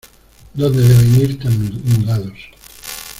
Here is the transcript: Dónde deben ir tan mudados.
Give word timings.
Dónde 0.55 0.81
deben 0.81 1.21
ir 1.21 1.37
tan 1.37 1.79
mudados. 1.85 2.39